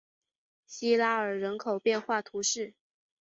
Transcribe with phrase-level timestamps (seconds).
[0.65, 2.73] 西拉尔人口变化图示